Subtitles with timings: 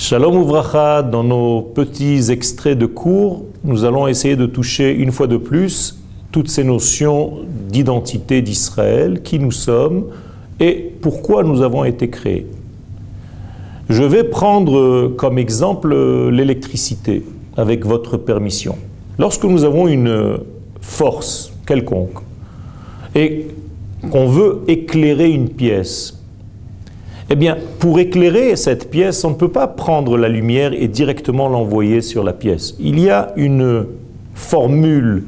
[0.00, 5.26] Shalom Ouvracha, dans nos petits extraits de cours, nous allons essayer de toucher une fois
[5.26, 5.98] de plus
[6.30, 7.38] toutes ces notions
[7.68, 10.04] d'identité d'Israël, qui nous sommes
[10.60, 12.46] et pourquoi nous avons été créés.
[13.88, 15.92] Je vais prendre comme exemple
[16.30, 17.24] l'électricité,
[17.56, 18.76] avec votre permission.
[19.18, 20.38] Lorsque nous avons une
[20.80, 22.20] force quelconque
[23.16, 23.48] et
[24.12, 26.17] qu'on veut éclairer une pièce,
[27.30, 31.48] eh bien, pour éclairer cette pièce, on ne peut pas prendre la lumière et directement
[31.48, 32.74] l'envoyer sur la pièce.
[32.80, 33.86] Il y a une
[34.34, 35.24] formule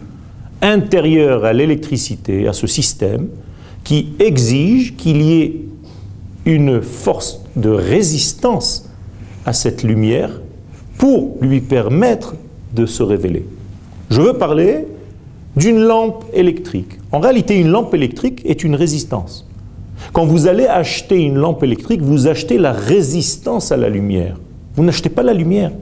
[0.62, 3.28] intérieure à l'électricité, à ce système,
[3.84, 5.60] qui exige qu'il y ait
[6.46, 8.88] une force de résistance
[9.44, 10.40] à cette lumière
[10.96, 12.34] pour lui permettre
[12.74, 13.44] de se révéler.
[14.10, 14.86] Je veux parler
[15.56, 16.98] d'une lampe électrique.
[17.12, 19.49] En réalité, une lampe électrique est une résistance.
[20.12, 24.36] Quand vous allez acheter une lampe électrique, vous achetez la résistance à la lumière.
[24.74, 25.72] Vous n'achetez pas la lumière.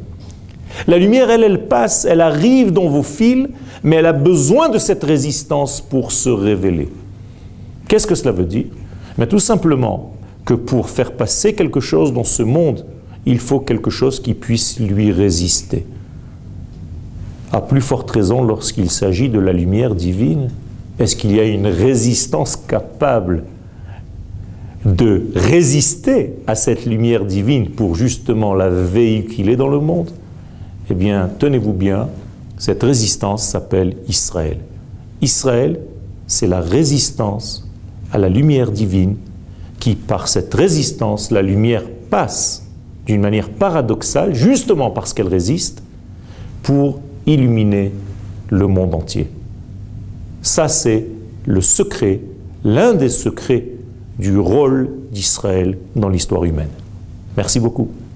[0.86, 3.48] La lumière, elle, elle passe, elle arrive dans vos fils,
[3.83, 6.89] mais elle a besoin de cette résistance pour se révéler.
[7.89, 8.66] Qu'est-ce que cela veut dire?
[9.16, 10.12] Mais Tout simplement
[10.44, 12.84] que pour faire passer quelque chose dans ce monde,
[13.27, 15.84] il faut quelque chose qui puisse lui résister.
[17.52, 20.50] À plus forte raison lorsqu'il s'agit de la lumière divine,
[20.98, 23.44] est-ce qu'il y a une résistance capable
[24.84, 30.10] de résister à cette lumière divine pour justement la véhiculer dans le monde,
[30.90, 32.08] eh bien, tenez-vous bien,
[32.58, 34.58] cette résistance s'appelle Israël.
[35.20, 35.80] Israël,
[36.26, 37.68] c'est la résistance
[38.12, 39.16] à la lumière divine
[39.80, 42.66] qui, par cette résistance, la lumière passe
[43.06, 45.82] d'une manière paradoxale, justement parce qu'elle résiste,
[46.62, 47.92] pour illuminer
[48.50, 49.28] le monde entier.
[50.42, 51.06] Ça, c'est
[51.46, 52.20] le secret,
[52.64, 53.64] l'un des secrets
[54.19, 56.70] du rôle d'Israël dans l'histoire humaine.
[57.36, 57.91] Merci beaucoup.